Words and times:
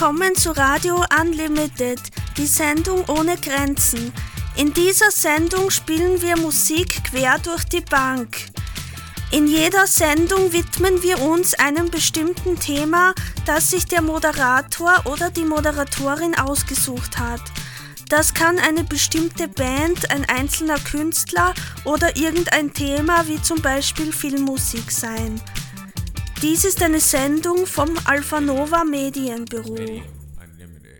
willkommen 0.00 0.36
zu 0.36 0.52
Radio 0.52 1.04
Unlimited, 1.20 1.98
die 2.36 2.46
Sendung 2.46 3.04
ohne 3.08 3.36
Grenzen. 3.36 4.12
In 4.54 4.72
dieser 4.72 5.10
Sendung 5.10 5.70
spielen 5.70 6.22
wir 6.22 6.36
Musik 6.36 7.02
quer 7.10 7.40
durch 7.40 7.64
die 7.64 7.80
Bank. 7.80 8.36
In 9.32 9.48
jeder 9.48 9.88
Sendung 9.88 10.52
widmen 10.52 11.02
wir 11.02 11.20
uns 11.20 11.54
einem 11.54 11.90
bestimmten 11.90 12.60
Thema, 12.60 13.12
das 13.44 13.72
sich 13.72 13.86
der 13.86 14.00
Moderator 14.00 15.02
oder 15.06 15.32
die 15.32 15.44
Moderatorin 15.44 16.36
ausgesucht 16.36 17.18
hat. 17.18 17.42
Das 18.08 18.34
kann 18.34 18.60
eine 18.60 18.84
bestimmte 18.84 19.48
Band, 19.48 20.12
ein 20.12 20.24
einzelner 20.26 20.78
Künstler 20.78 21.54
oder 21.84 22.16
irgendein 22.16 22.72
Thema 22.72 23.26
wie 23.26 23.42
zum 23.42 23.60
Beispiel 23.62 24.12
Filmmusik 24.12 24.92
sein. 24.92 25.40
Dies 26.42 26.64
ist 26.64 26.84
eine 26.84 27.00
Sendung 27.00 27.66
vom 27.66 27.88
Alphanova 28.04 28.84
Medienbüro. 28.84 29.74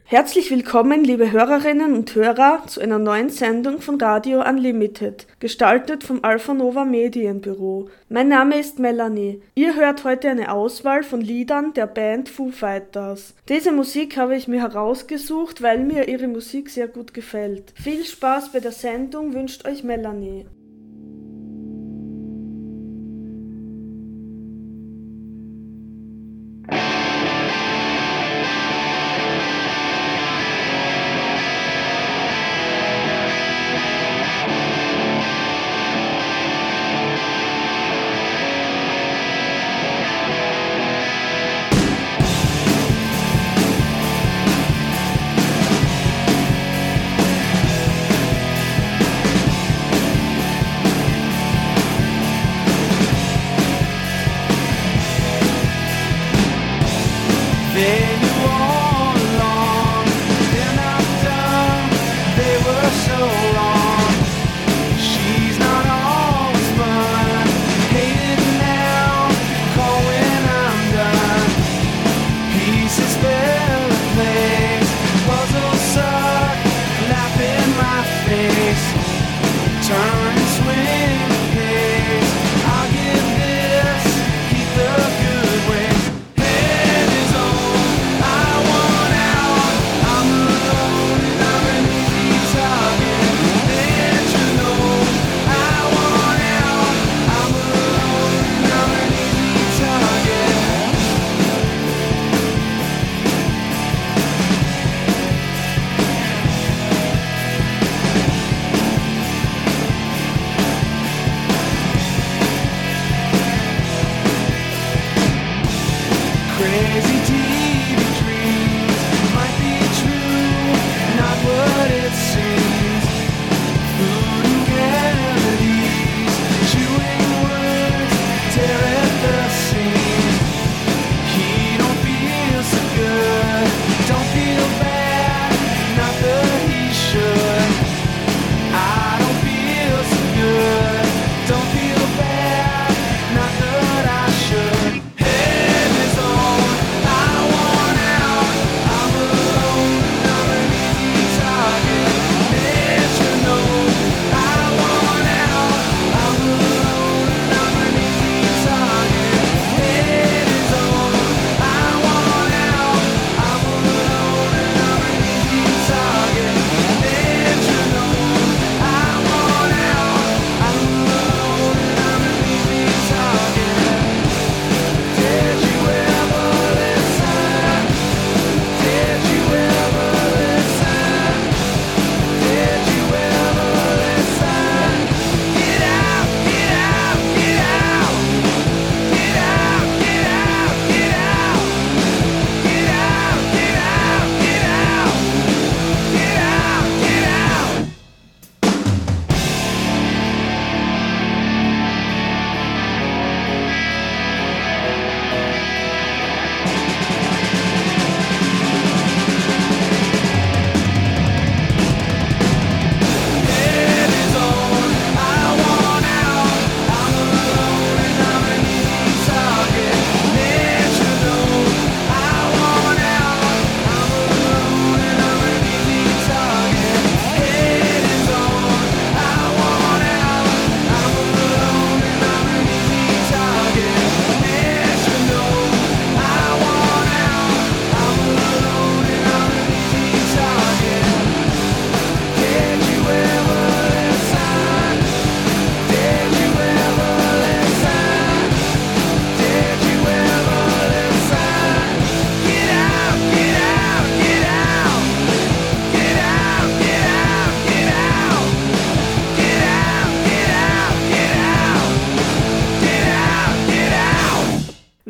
Herzlich 0.02 0.50
willkommen, 0.50 1.04
liebe 1.04 1.30
Hörerinnen 1.30 1.94
und 1.94 2.12
Hörer, 2.12 2.64
zu 2.66 2.80
einer 2.80 2.98
neuen 2.98 3.30
Sendung 3.30 3.80
von 3.80 4.00
Radio 4.00 4.42
Unlimited, 4.44 5.28
gestaltet 5.38 6.02
vom 6.02 6.24
Alphanova 6.24 6.84
Medienbüro. 6.84 7.88
Mein 8.08 8.26
Name 8.26 8.58
ist 8.58 8.80
Melanie. 8.80 9.40
Ihr 9.54 9.76
hört 9.76 10.02
heute 10.02 10.28
eine 10.28 10.50
Auswahl 10.50 11.04
von 11.04 11.20
Liedern 11.20 11.72
der 11.72 11.86
Band 11.86 12.28
Foo 12.28 12.50
Fighters. 12.50 13.34
Diese 13.48 13.70
Musik 13.70 14.16
habe 14.16 14.34
ich 14.34 14.48
mir 14.48 14.62
herausgesucht, 14.62 15.62
weil 15.62 15.78
mir 15.78 16.08
ihre 16.08 16.26
Musik 16.26 16.68
sehr 16.68 16.88
gut 16.88 17.14
gefällt. 17.14 17.72
Viel 17.76 18.04
Spaß 18.04 18.50
bei 18.50 18.58
der 18.58 18.72
Sendung 18.72 19.34
wünscht 19.34 19.68
euch 19.68 19.84
Melanie. 19.84 20.46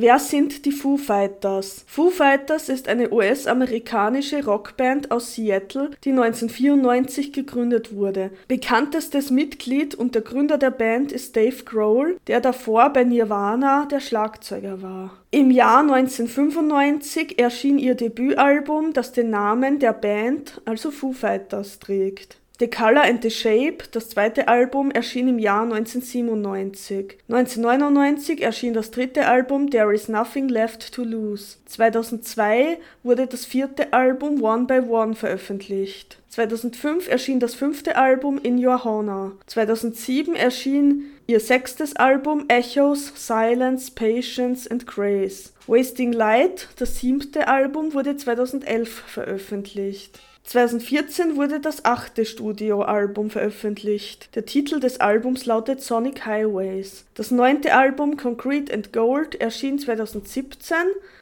Wer 0.09 0.19
sind 0.19 0.65
die 0.65 0.73
Foo 0.73 0.97
Fighters? 0.97 1.85
Foo 1.87 2.09
Fighters 2.09 2.71
ist 2.71 2.89
eine 2.89 3.13
US-amerikanische 3.13 4.43
Rockband 4.43 5.11
aus 5.11 5.35
Seattle, 5.35 5.91
die 6.03 6.13
1994 6.13 7.35
gegründet 7.35 7.95
wurde. 7.95 8.31
Bekanntestes 8.49 9.31
Mitglied 9.31 9.95
und 9.95 10.15
der 10.15 10.23
Gründer 10.23 10.57
der 10.57 10.71
Band 10.71 11.13
ist 11.13 11.37
Dave 11.37 11.63
Grohl, 11.63 12.17
der 12.27 12.41
davor 12.41 12.89
bei 12.89 13.05
Nirvana 13.05 13.85
der 13.85 14.01
Schlagzeuger 14.01 14.81
war. 14.81 15.11
Im 15.31 15.51
Jahr 15.51 15.81
1995 15.81 17.39
erschien 17.39 17.79
ihr 17.79 17.95
Debütalbum, 17.95 18.95
das 18.95 19.13
den 19.13 19.29
Namen 19.29 19.79
der 19.79 19.93
Band, 19.93 20.63
also 20.65 20.91
Foo 20.91 21.13
Fighters, 21.13 21.81
trägt. 21.81 22.39
The 22.61 22.67
Color 22.67 23.03
and 23.03 23.23
the 23.23 23.31
Shape, 23.31 23.85
das 23.93 24.09
zweite 24.09 24.49
Album, 24.49 24.91
erschien 24.91 25.29
im 25.29 25.39
Jahr 25.39 25.63
1997. 25.63 27.19
1999 27.29 28.43
erschien 28.43 28.75
das 28.75 28.91
dritte 28.91 29.29
Album 29.29 29.71
There 29.71 29.95
Is 29.95 30.09
Nothing 30.09 30.49
Left 30.49 30.93
to 30.93 31.05
Lose. 31.05 31.59
2002 31.67 32.79
wurde 33.05 33.29
das 33.29 33.45
vierte 33.45 33.93
Album 33.93 34.43
One 34.43 34.65
by 34.65 34.81
One 34.81 35.15
veröffentlicht. 35.15 36.19
2005 36.31 37.09
erschien 37.09 37.39
das 37.39 37.55
fünfte 37.55 37.95
Album 37.95 38.39
In 38.43 38.59
Your 38.65 38.85
Honor. 38.85 39.37
2007 39.47 40.35
erschien 40.35 41.13
ihr 41.29 41.39
sechstes 41.39 41.95
Album 41.95 42.47
Echoes, 42.49 43.13
Silence, 43.15 43.93
Patience 43.93 44.69
and 44.69 44.85
Grace. 44.85 45.53
Wasting 45.69 46.13
Light, 46.13 46.67
das 46.77 46.99
siebte 46.99 47.47
Album, 47.47 47.95
wurde 47.95 48.17
2011 48.17 49.05
veröffentlicht. 49.07 50.19
2014 50.49 51.37
wurde 51.37 51.61
das 51.61 51.85
achte 51.85 52.25
Studioalbum 52.25 53.29
veröffentlicht. 53.29 54.35
Der 54.35 54.47
Titel 54.47 54.81
des 54.81 54.99
Albums 54.99 55.45
lautet 55.45 55.83
Sonic 55.83 56.25
Highways. 56.25 57.05
Das 57.13 57.31
neunte 57.31 57.75
Album 57.75 58.17
Concrete 58.17 58.73
and 58.73 58.95
Gold 58.95 59.35
erschien 59.35 59.79
2017 59.79 60.77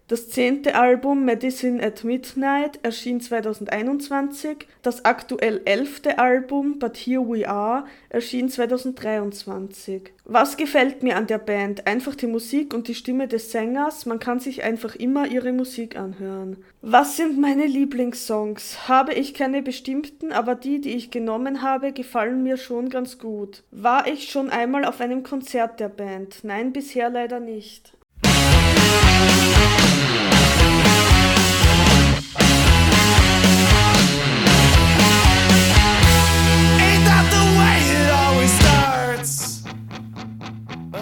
das 0.09 0.29
zehnte 0.29 0.77
Album 0.77 1.25
Medicine 1.25 1.83
at 1.83 2.05
Midnight 2.05 2.79
erschien 2.85 3.21
2021, 3.21 4.69
das 4.83 5.05
aktuell 5.05 5.63
elfte 5.65 6.21
Album 6.21 6.79
But 6.79 6.97
Here 6.97 7.23
We 7.29 7.49
Are 7.49 7.87
erschien 8.09 8.49
2023. 8.49 10.13
Was 10.25 10.57
gefällt 10.57 11.03
mir 11.03 11.17
an 11.17 11.27
der 11.27 11.39
Band? 11.39 11.89
Einfach 11.89 12.15
die 12.15 12.29
Musik 12.29 12.73
und 12.73 12.87
die 12.87 12.95
Stimme 12.95 13.27
des 13.27 13.51
Sängers, 13.51 14.07
man 14.07 14.21
kann 14.21 14.39
sich 14.39 14.63
einfach 14.63 14.95
immer 14.95 15.27
ihre 15.27 15.53
Musik 15.53 15.97
anhören. 15.97 16.65
Was 16.83 17.17
sind 17.17 17.41
meine 17.41 17.67
Lieblingssongs? 17.67 18.89
Habe 18.89 19.13
ich 19.13 19.35
keine 19.35 19.61
bestimmten, 19.61 20.31
aber 20.31 20.55
die, 20.55 20.81
die 20.81 20.95
ich 20.95 21.11
genommen 21.11 21.63
habe, 21.63 21.91
gefallen 21.91 22.45
mir 22.45 22.59
schon 22.59 22.91
ganz 22.91 23.19
gut. 23.19 23.65
War 23.73 24.07
ich 24.07 24.31
schon 24.31 24.51
einmal 24.51 24.85
auf 24.85 25.01
einem 25.01 25.25
Konzert 25.25 25.81
der 25.81 25.89
Band? 25.89 26.45
Nein, 26.45 26.73
bisher 26.73 27.11
leider 27.11 27.41
nicht. 27.41 27.97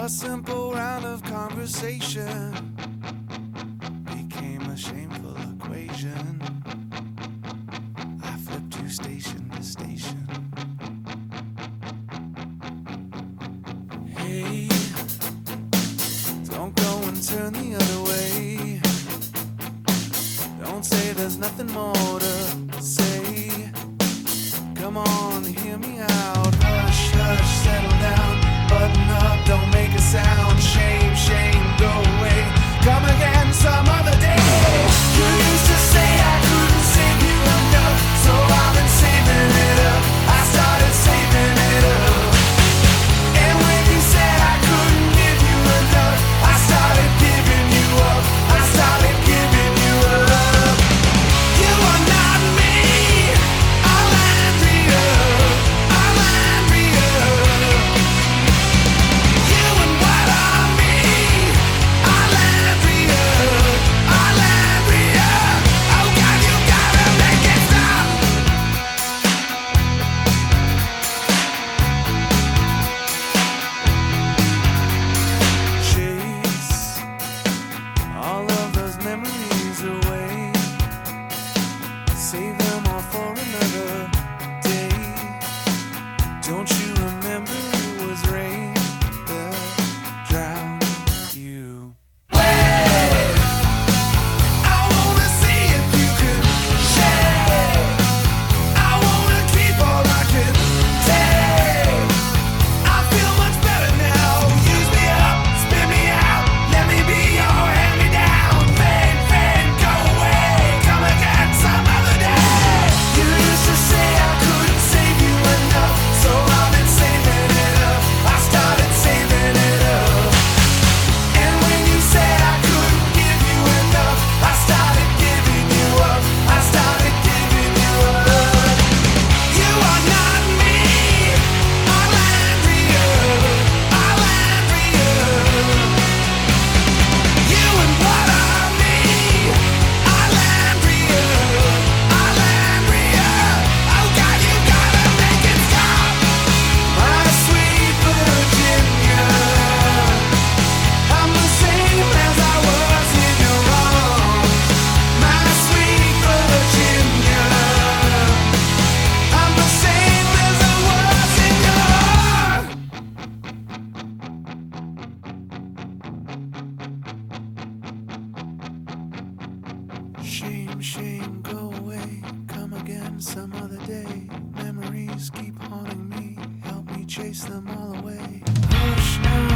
A 0.05 0.07
simple 0.07 0.71
round 0.71 1.03
of 1.03 1.23
conversation 1.23 2.53
became 4.03 4.61
a 4.61 4.77
shameful 4.77 5.35
equation. 5.55 6.39
I 8.21 8.37
flipped 8.37 8.79
you 8.79 8.87
station 8.87 9.49
to 9.49 9.63
station. 9.63 10.27
Hey, 14.15 14.67
don't 16.51 16.75
go 16.75 17.01
and 17.07 17.23
turn 17.23 17.53
the 17.53 17.73
other 17.73 18.01
way. 18.03 18.79
Don't 20.63 20.85
say 20.85 21.13
there's 21.13 21.39
nothing 21.39 21.71
more 21.71 22.19
to 22.19 22.79
say. 22.79 23.71
Come 24.75 24.97
on, 24.97 25.43
hear 25.45 25.79
me 25.79 25.97
out. 25.97 26.53
Hush, 26.61 27.09
hush, 27.09 27.63
settle 27.63 27.89
down. 27.89 28.24
Sound. 30.15 30.54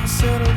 settle. 0.10 0.49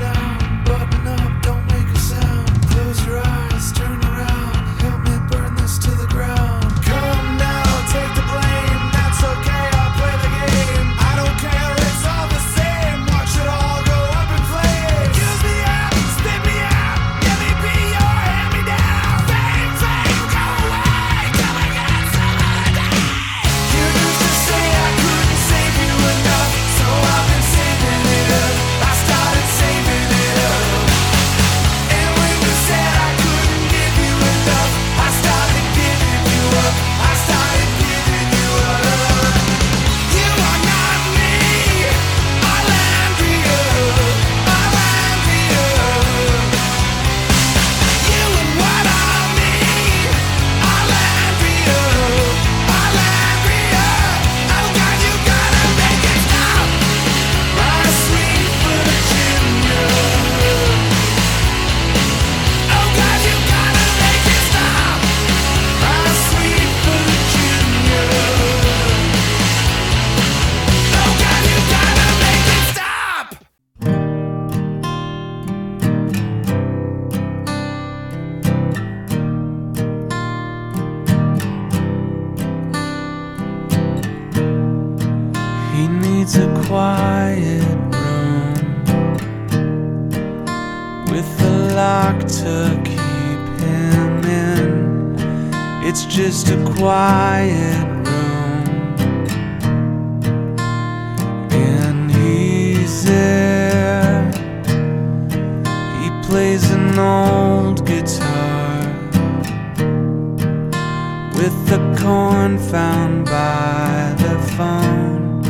with 111.42 111.66
the 111.66 111.78
corn 112.00 112.56
found 112.56 113.24
by 113.24 114.14
the 114.18 114.38
phone. 114.56 115.42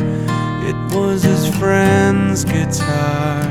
It 0.65 0.95
was 0.95 1.21
his 1.21 1.47
friend's 1.57 2.43
guitar. 2.43 3.42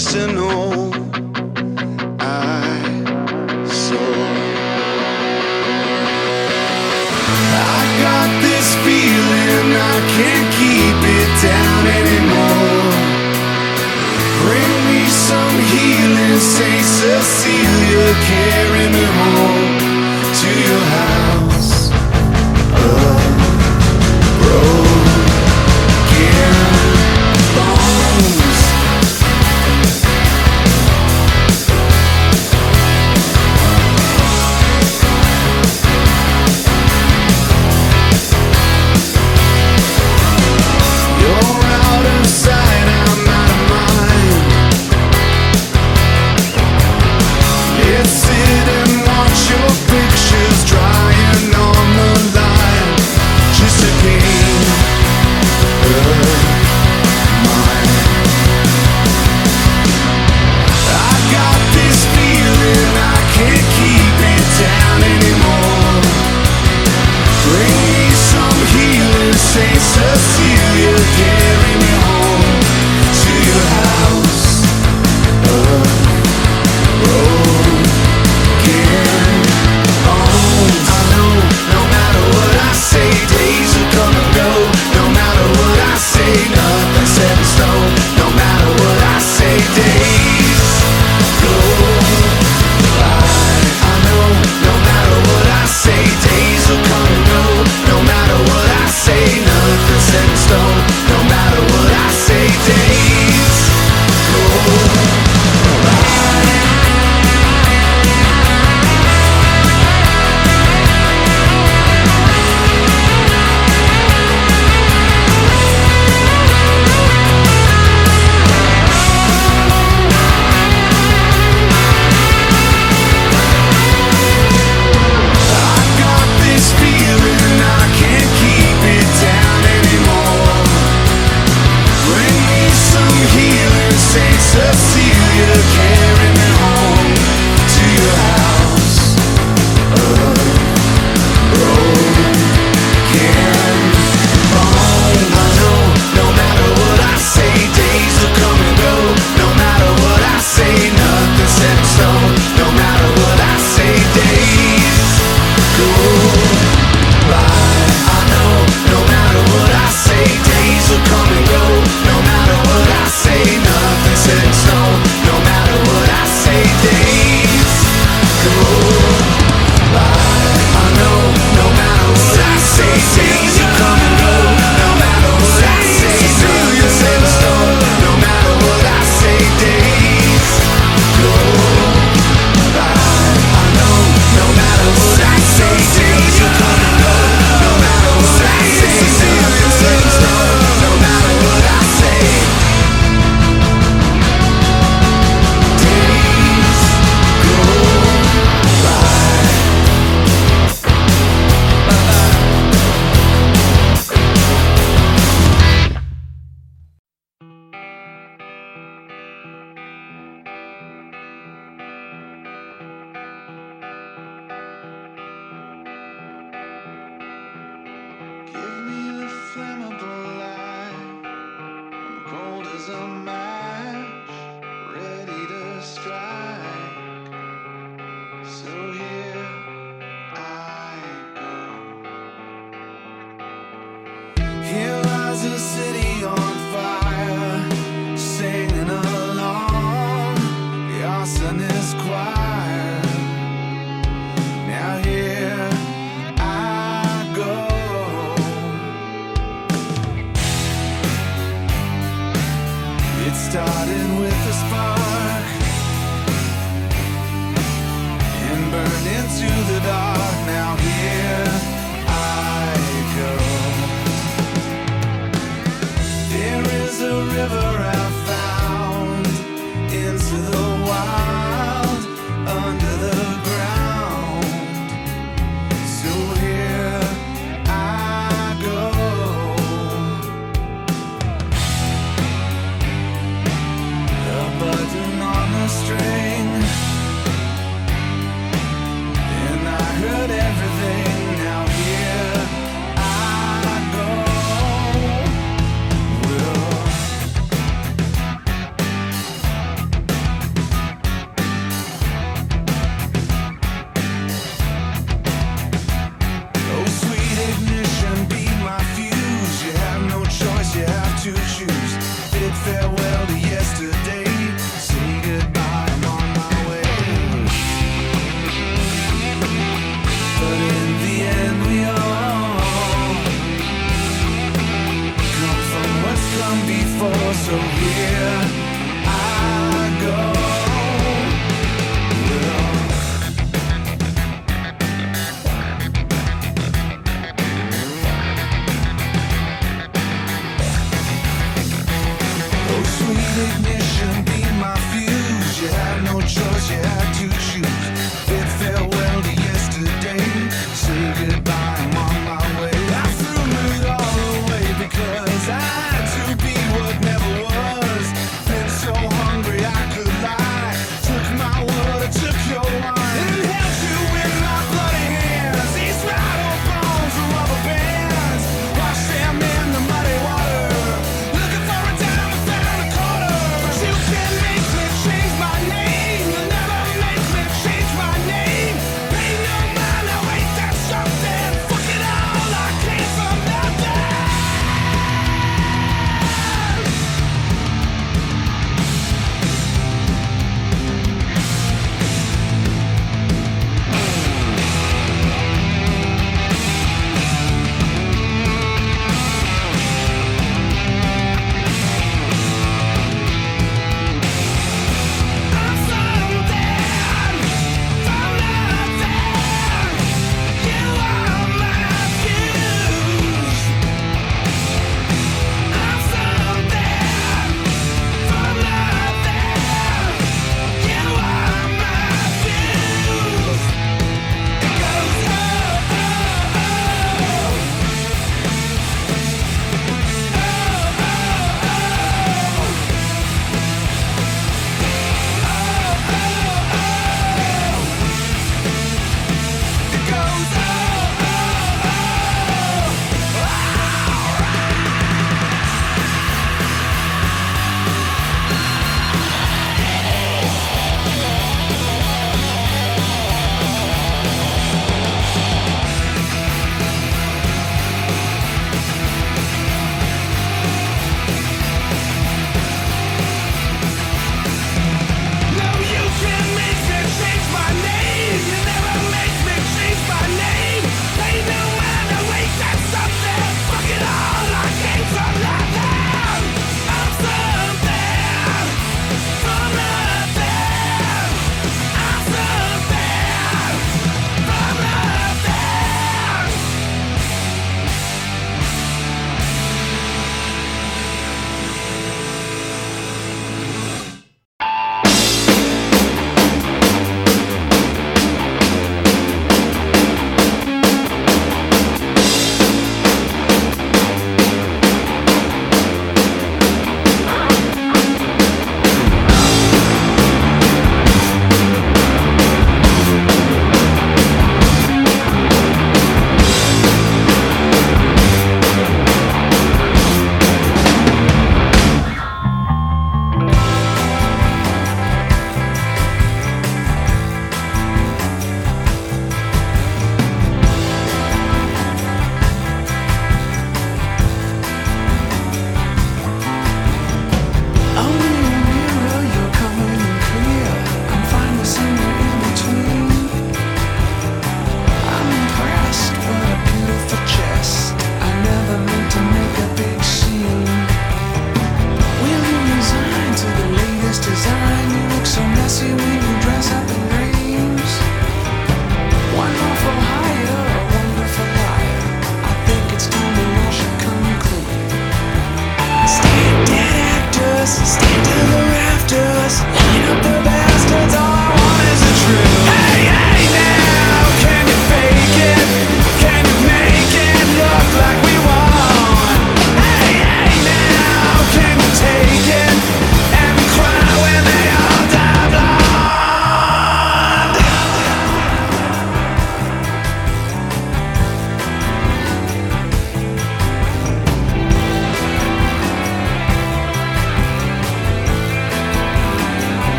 listen 0.00 0.39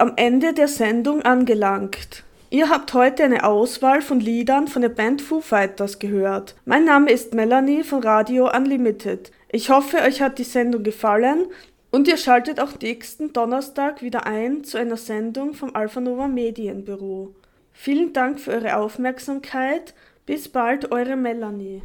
Am 0.00 0.14
Ende 0.16 0.54
der 0.54 0.66
Sendung 0.66 1.20
angelangt. 1.20 2.24
Ihr 2.48 2.70
habt 2.70 2.94
heute 2.94 3.22
eine 3.22 3.44
Auswahl 3.44 4.00
von 4.00 4.18
Liedern 4.18 4.66
von 4.66 4.80
der 4.80 4.88
Band 4.88 5.20
Foo 5.20 5.42
Fighters 5.42 5.98
gehört. 5.98 6.54
Mein 6.64 6.86
Name 6.86 7.12
ist 7.12 7.34
Melanie 7.34 7.82
von 7.82 8.02
Radio 8.02 8.50
Unlimited. 8.50 9.30
Ich 9.52 9.68
hoffe, 9.68 9.98
euch 9.98 10.22
hat 10.22 10.38
die 10.38 10.44
Sendung 10.44 10.84
gefallen 10.84 11.48
und 11.90 12.08
ihr 12.08 12.16
schaltet 12.16 12.60
auch 12.60 12.80
nächsten 12.80 13.34
Donnerstag 13.34 14.00
wieder 14.00 14.26
ein 14.26 14.64
zu 14.64 14.78
einer 14.78 14.96
Sendung 14.96 15.52
vom 15.52 15.76
Alpha 15.76 16.00
Medienbüro. 16.00 17.34
Vielen 17.74 18.14
Dank 18.14 18.40
für 18.40 18.52
eure 18.52 18.78
Aufmerksamkeit. 18.78 19.92
Bis 20.24 20.48
bald, 20.48 20.92
eure 20.92 21.16
Melanie. 21.16 21.82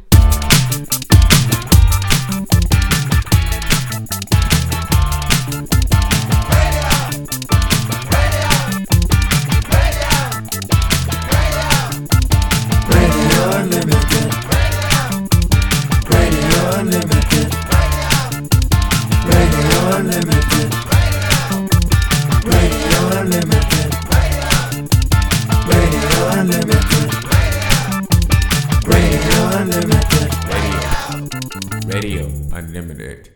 Radio 16.76 16.90
Unlimited. 16.90 17.48
Radio 19.24 19.80
Unlimited. 19.96 20.70
Radio 22.44 23.00
Unlimited. 23.16 23.90
Radio 25.72 26.20
Unlimited. 26.36 27.10
Radio 28.84 29.40
Unlimited. 29.56 30.30
Radio. 30.52 31.88
Radio 31.88 32.24
Unlimited. 32.52 33.35